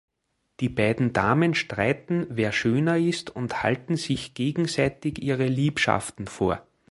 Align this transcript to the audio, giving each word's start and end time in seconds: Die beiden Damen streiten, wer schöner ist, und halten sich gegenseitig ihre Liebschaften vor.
Die 0.61 0.69
beiden 0.69 1.13
Damen 1.13 1.53
streiten, 1.53 2.25
wer 2.31 2.51
schöner 2.51 2.97
ist, 2.97 3.29
und 3.35 3.61
halten 3.61 3.97
sich 3.97 4.33
gegenseitig 4.33 5.21
ihre 5.21 5.45
Liebschaften 5.45 6.25
vor. 6.25 6.65